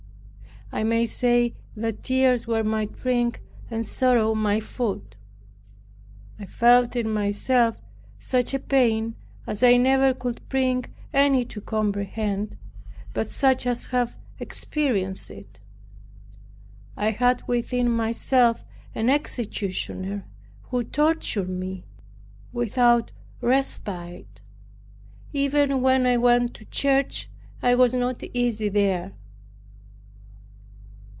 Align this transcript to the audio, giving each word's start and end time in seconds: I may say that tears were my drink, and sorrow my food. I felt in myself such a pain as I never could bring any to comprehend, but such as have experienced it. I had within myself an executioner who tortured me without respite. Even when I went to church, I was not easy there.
I 0.73 0.83
may 0.83 1.05
say 1.05 1.53
that 1.75 2.01
tears 2.01 2.47
were 2.47 2.63
my 2.63 2.85
drink, 2.85 3.41
and 3.69 3.85
sorrow 3.85 4.33
my 4.33 4.61
food. 4.61 5.17
I 6.39 6.45
felt 6.45 6.95
in 6.95 7.09
myself 7.09 7.81
such 8.19 8.53
a 8.53 8.59
pain 8.59 9.15
as 9.45 9.63
I 9.63 9.75
never 9.75 10.13
could 10.13 10.39
bring 10.47 10.85
any 11.13 11.43
to 11.43 11.59
comprehend, 11.59 12.57
but 13.13 13.27
such 13.27 13.67
as 13.67 13.87
have 13.87 14.17
experienced 14.39 15.29
it. 15.29 15.59
I 16.95 17.11
had 17.11 17.45
within 17.49 17.89
myself 17.91 18.63
an 18.95 19.09
executioner 19.09 20.23
who 20.69 20.85
tortured 20.85 21.49
me 21.49 21.83
without 22.53 23.11
respite. 23.41 24.39
Even 25.33 25.81
when 25.81 26.05
I 26.05 26.15
went 26.15 26.53
to 26.53 26.63
church, 26.65 27.29
I 27.61 27.75
was 27.75 27.93
not 27.93 28.23
easy 28.33 28.69
there. 28.69 29.11